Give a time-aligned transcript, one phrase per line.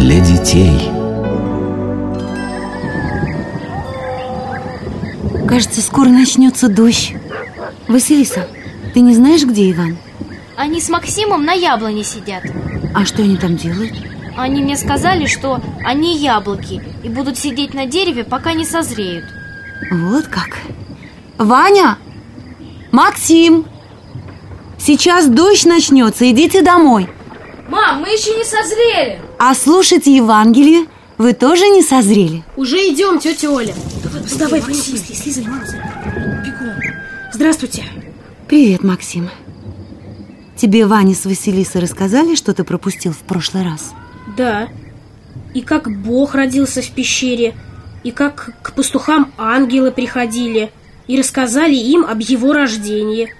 [0.00, 0.88] для детей.
[5.46, 7.12] Кажется, скоро начнется дождь.
[7.86, 8.48] Василиса,
[8.94, 9.98] ты не знаешь, где Иван?
[10.56, 12.44] Они с Максимом на яблоне сидят.
[12.94, 13.92] А что они там делают?
[14.38, 19.26] Они мне сказали, что они яблоки и будут сидеть на дереве, пока не созреют.
[19.90, 20.60] Вот как.
[21.36, 21.98] Ваня!
[22.90, 23.66] Максим!
[24.78, 27.10] Сейчас дождь начнется, идите домой.
[27.70, 29.20] Мам, мы еще не созрели.
[29.38, 30.86] А слушайте Евангелие
[31.18, 32.42] вы тоже не созрели?
[32.56, 33.74] Уже идем, тетя Оля.
[34.02, 36.74] Давай, давай, быстрее, слизай, Бегом.
[37.32, 37.84] Здравствуйте.
[38.48, 39.30] Привет, Максим.
[40.56, 43.92] Тебе Ваня с Василисой рассказали, что ты пропустил в прошлый раз?
[44.36, 44.68] Да.
[45.54, 47.54] И как Бог родился в пещере,
[48.02, 50.72] и как к пастухам ангелы приходили,
[51.06, 53.32] и рассказали им об его рождении,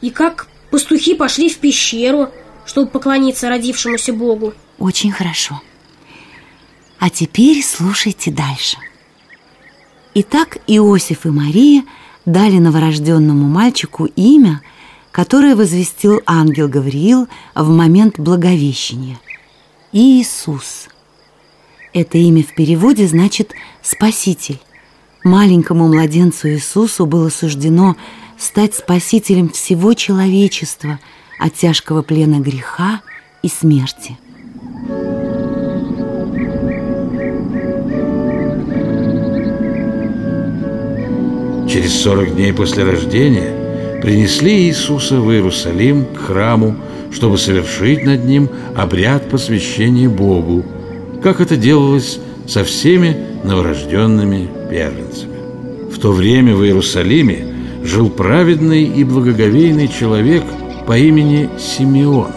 [0.00, 2.30] и как пастухи пошли в пещеру,
[2.66, 4.52] чтобы поклониться родившемуся Богу.
[4.78, 5.60] Очень хорошо.
[6.98, 8.76] А теперь слушайте дальше.
[10.14, 11.84] Итак, Иосиф и Мария
[12.24, 14.62] дали новорожденному мальчику имя,
[15.12, 19.18] которое возвестил ангел Гавриил в момент Благовещения.
[19.92, 20.88] Иисус.
[21.92, 24.60] Это имя в переводе значит «спаситель».
[25.24, 27.96] Маленькому младенцу Иисусу было суждено
[28.38, 30.98] стать спасителем всего человечества
[31.38, 33.00] от тяжкого плена греха
[33.42, 34.16] и смерти.
[41.68, 46.76] Через сорок дней после рождения принесли Иисуса в Иерусалим к храму,
[47.12, 50.64] чтобы совершить над ним обряд посвящения Богу,
[51.22, 55.36] как это делалось со всеми новорожденными первенцами.
[55.92, 57.46] В то время в Иерусалиме
[57.82, 60.44] жил праведный и благоговейный человек
[60.86, 62.30] по имени Симеон.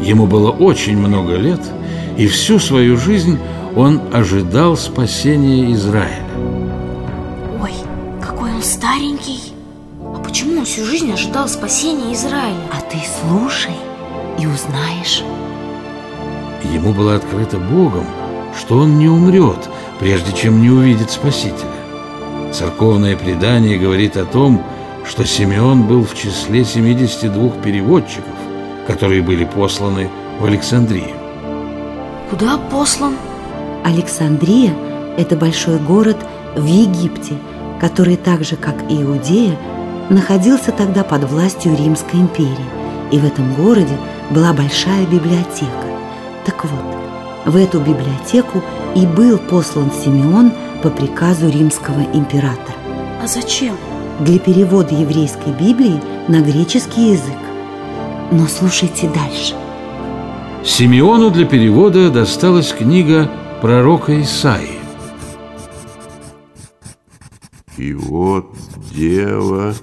[0.00, 1.60] Ему было очень много лет,
[2.16, 3.38] и всю свою жизнь
[3.76, 6.24] он ожидал спасения Израиля
[8.64, 9.52] старенький.
[10.00, 12.56] А почему он всю жизнь ожидал спасения Израиля?
[12.72, 13.74] А ты слушай
[14.38, 15.22] и узнаешь.
[16.72, 18.06] Ему было открыто Богом,
[18.58, 19.68] что он не умрет,
[20.00, 21.68] прежде чем не увидит Спасителя.
[22.52, 24.62] Церковное предание говорит о том,
[25.06, 28.34] что Симеон был в числе 72 переводчиков,
[28.86, 30.08] которые были посланы
[30.40, 31.16] в Александрию.
[32.30, 33.14] Куда послан?
[33.84, 34.74] Александрия–
[35.18, 36.16] это большой город
[36.56, 37.34] в Египте–
[37.84, 39.58] который так же, как и Иудея,
[40.08, 42.70] находился тогда под властью Римской империи,
[43.10, 43.96] и в этом городе
[44.30, 45.86] была большая библиотека.
[46.46, 46.96] Так вот,
[47.44, 48.62] в эту библиотеку
[48.94, 52.78] и был послан Симеон по приказу римского императора.
[53.22, 53.76] А зачем?
[54.20, 57.36] Для перевода еврейской Библии на греческий язык.
[58.30, 59.54] Но слушайте дальше.
[60.64, 63.28] Симеону для перевода досталась книга
[63.60, 64.78] пророка Исаии.
[67.76, 68.56] И вот
[68.94, 69.74] дева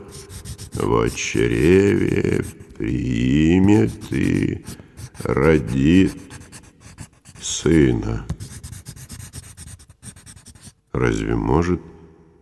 [0.76, 2.46] в чреве
[2.78, 4.64] примет и
[5.24, 6.16] родит
[7.42, 8.26] сына.
[10.94, 11.82] Разве может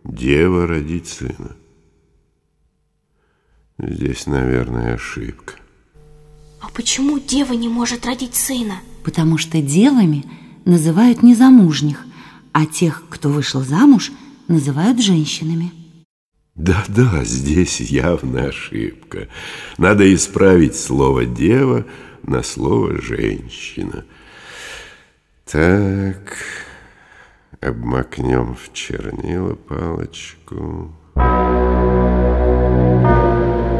[0.04, 1.56] дева родить сына?
[3.82, 5.54] Здесь, наверное, ошибка.
[6.60, 8.76] А почему дева не может родить сына?
[9.04, 10.24] Потому что девами
[10.64, 12.04] называют незамужних,
[12.52, 14.12] а тех, кто вышел замуж–
[14.50, 15.72] называют женщинами.
[16.56, 19.28] Да-да, здесь явная ошибка.
[19.78, 21.86] Надо исправить слово «дева»
[22.22, 24.04] на слово «женщина».
[25.46, 26.36] Так,
[27.60, 30.94] обмакнем в чернила палочку.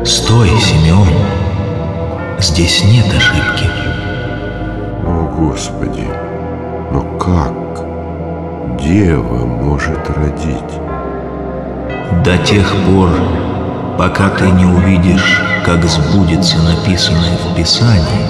[0.04, 1.08] Стой, Симеон,
[2.38, 3.68] здесь нет ошибки.
[5.04, 6.06] О, Господи,
[6.92, 7.60] но как?
[8.82, 10.74] дева может родить?
[12.24, 13.10] До тех пор,
[13.98, 18.26] пока ты не увидишь, как сбудется написанное в Писании,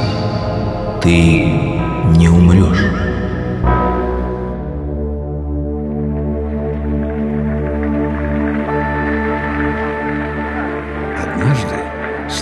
[1.01, 3.10] ты не умрешь.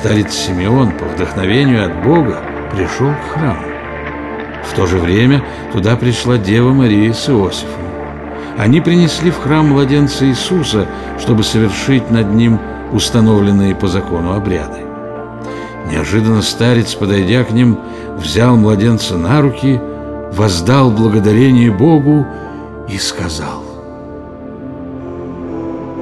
[0.09, 2.41] Старец Симеон по вдохновению от Бога
[2.73, 3.61] пришел к храму.
[4.65, 7.83] В то же время туда пришла Дева Мария с Иосифом.
[8.57, 10.87] Они принесли в храм младенца Иисуса,
[11.19, 12.59] чтобы совершить над ним
[12.91, 14.79] установленные по закону обряды.
[15.93, 17.79] Неожиданно старец, подойдя к ним,
[18.17, 19.79] взял младенца на руки,
[20.33, 22.27] воздал благодарение Богу
[22.89, 23.63] и сказал.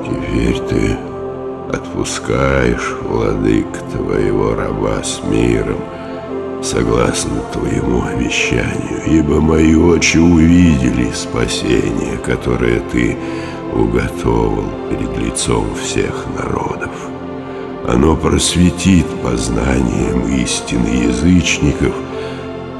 [0.04, 0.96] «Теперь ты
[1.72, 5.80] отпускаешь, владык, твоего раба с миром,
[6.62, 13.16] согласно твоему обещанию, ибо мои очи увидели спасение, которое ты
[13.72, 16.90] уготовил перед лицом всех народов.
[17.86, 21.94] Оно просветит познанием истины язычников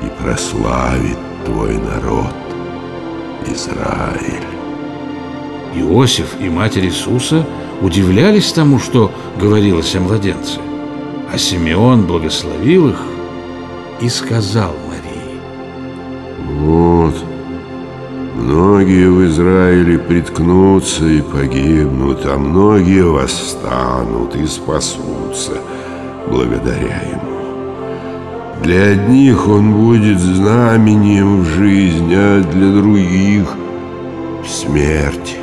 [0.02, 2.34] и прославит твой народ,
[3.46, 4.46] Израиль.
[5.76, 7.46] Иосиф и Матерь Иисуса
[7.80, 10.60] удивлялись тому, что говорилось о младенце.
[11.32, 13.00] А Симеон благословил их
[14.00, 15.40] и сказал Марии.
[16.60, 17.14] Вот,
[18.36, 25.58] многие в Израиле приткнутся и погибнут, а многие восстанут и спасутся
[26.28, 27.36] благодаря ему.
[28.62, 33.46] Для одних он будет знамением в жизни, а для других—
[34.46, 35.36] смерть.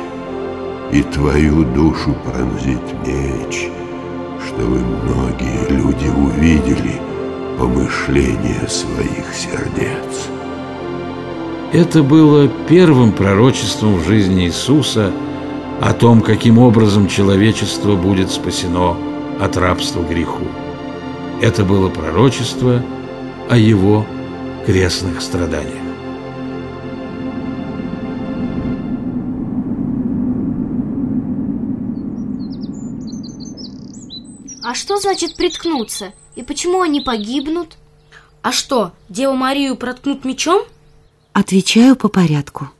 [0.94, 3.68] И твою душу пронзит меч,
[4.46, 7.00] чтобы многие люди увидели
[7.58, 10.28] помышления своих сердец.
[11.72, 15.10] Это было первым пророчеством в жизни Иисуса
[15.80, 18.96] о том, каким образом человечество будет спасено
[19.40, 20.44] от рабства греху.
[21.42, 22.80] Это было пророчество
[23.50, 24.06] о его
[24.64, 25.83] крестных страданиях.
[34.64, 36.14] А что значит приткнуться?
[36.36, 37.76] И почему они погибнут?
[38.40, 40.62] А что, Деву Марию проткнут мечом?
[41.34, 42.70] Отвечаю по порядку.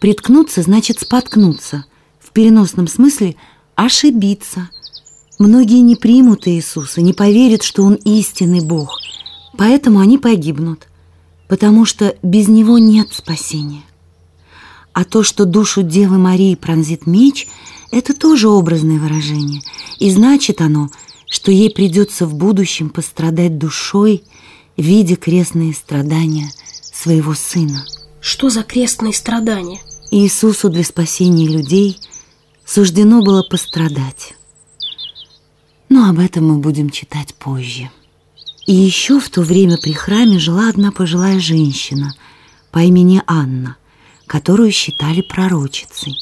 [0.00, 1.84] Приткнуться значит споткнуться.
[2.18, 3.36] В переносном смысле
[3.76, 4.70] ошибиться.
[5.38, 8.98] Многие не примут Иисуса, не поверят, что Он истинный Бог.
[9.56, 10.88] Поэтому они погибнут.
[11.46, 13.82] Потому что без Него нет спасения.
[14.92, 17.46] А то, что душу Девы Марии пронзит меч,
[17.92, 19.62] это тоже образное выражение.
[20.00, 20.90] И значит оно,
[21.30, 24.24] что ей придется в будущем пострадать душой,
[24.76, 26.50] видя крестные страдания
[26.82, 27.86] своего Сына.
[28.20, 29.80] Что за крестные страдания?
[30.10, 31.98] Иисусу для спасения людей
[32.66, 34.34] суждено было пострадать.
[35.88, 37.90] Но об этом мы будем читать позже.
[38.66, 42.14] И еще в то время при храме жила одна пожилая женщина
[42.72, 43.76] по имени Анна,
[44.26, 46.16] которую считали пророчицей.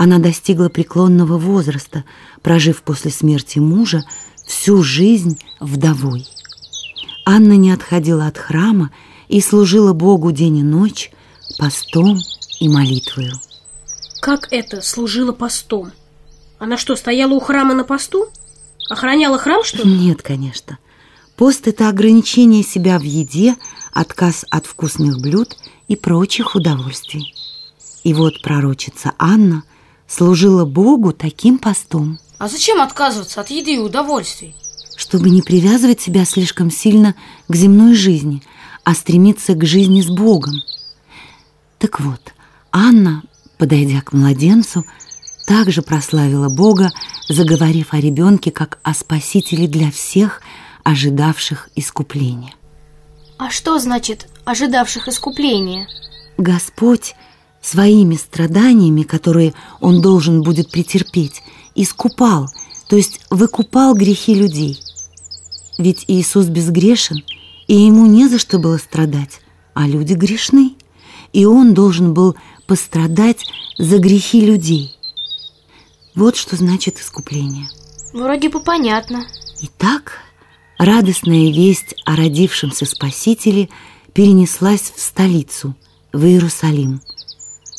[0.00, 2.04] Она достигла преклонного возраста,
[2.40, 4.04] прожив после смерти мужа
[4.46, 6.24] всю жизнь вдовой.
[7.26, 8.92] Анна не отходила от храма
[9.26, 11.10] и служила Богу день и ночь
[11.58, 12.16] постом
[12.60, 13.32] и молитвою.
[14.20, 15.90] Как это служила постом?
[16.60, 18.28] Она что, стояла у храма на посту?
[18.88, 19.92] Охраняла храм, что ли?
[19.92, 20.78] Нет, конечно.
[21.34, 23.56] Пост– это ограничение себя в еде,
[23.92, 25.56] отказ от вкусных блюд
[25.88, 27.34] и прочих удовольствий.
[28.04, 29.64] И вот пророчица Анна
[30.08, 32.18] служила Богу таким постом.
[32.38, 34.56] А зачем отказываться от еды и удовольствий?
[34.96, 37.14] Чтобы не привязывать себя слишком сильно
[37.46, 38.42] к земной жизни,
[38.82, 40.54] а стремиться к жизни с Богом.
[41.78, 42.32] Так вот,
[42.72, 43.22] Анна,
[43.58, 44.84] подойдя к младенцу,
[45.46, 46.90] также прославила Бога,
[47.28, 50.42] заговорив о ребенке как о спасителе для всех,
[50.82, 52.54] ожидавших искупления.
[53.38, 55.86] А что значит ожидавших искупления?
[56.38, 57.14] Господь
[57.68, 61.42] своими страданиями, которые Он должен будет претерпеть,
[61.74, 62.48] искупал,
[62.88, 64.78] то есть выкупал грехи людей.
[65.76, 67.22] Ведь Иисус безгрешен,
[67.66, 69.40] и Ему не за что было страдать,
[69.74, 70.74] а люди грешны,
[71.32, 72.34] и Он должен был
[72.66, 73.44] пострадать
[73.78, 74.96] за грехи людей.
[76.14, 77.68] Вот что значит искупление.
[78.12, 79.26] Вроде бы понятно.
[79.60, 80.20] Итак,
[80.78, 83.68] радостная весть о родившемся Спасителе
[84.14, 85.76] перенеслась в столицу,
[86.12, 87.00] в Иерусалим.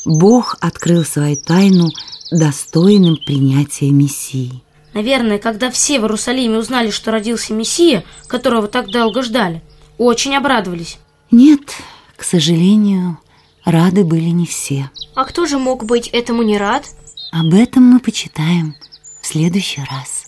[0.10, 1.92] Бог открыл свою тайну
[2.32, 4.64] достойным принятия Мессии.
[4.96, 9.62] Наверное, когда все в Иерусалиме узнали, что родился Мессия, которого так долго ждали,
[10.00, 10.98] очень обрадовались.
[11.30, 11.62] Нет,
[12.18, 13.20] к сожалению,
[13.64, 14.90] рады были не все.
[15.14, 16.86] А кто же мог быть этому не рад?
[17.32, 18.74] Об этом мы почитаем
[19.22, 20.19] в следующий раз.